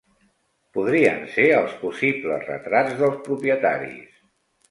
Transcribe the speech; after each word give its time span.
Podrien 0.77 1.19
ser 1.33 1.45
els 1.57 1.75
possibles 1.83 2.47
retrats 2.53 2.97
dels 3.03 3.21
propietaris. 3.29 4.17